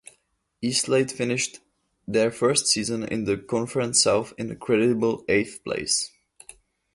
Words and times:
Eastleigh 0.63 1.05
finished 1.07 1.59
their 2.07 2.31
first 2.31 2.65
season 2.65 3.03
in 3.03 3.25
the 3.25 3.37
Conference 3.37 4.01
South 4.01 4.33
in 4.35 4.49
a 4.49 4.55
creditable 4.55 5.23
eighth 5.29 5.63
place. 5.63 6.09